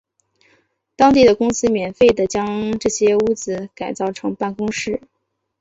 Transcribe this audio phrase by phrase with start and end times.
[0.95, 4.99] 当地的公司免费地将这些屋子改造成办公室。